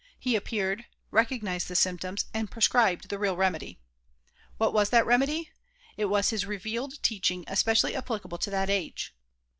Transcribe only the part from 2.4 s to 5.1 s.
prescribed the real remedy. What was that